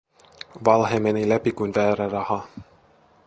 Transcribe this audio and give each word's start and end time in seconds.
Valhe 0.65 0.99
meni 0.99 1.25
läpi 1.29 1.51
kuin 1.51 1.73
väärä 1.75 2.09
raha. 2.09 2.47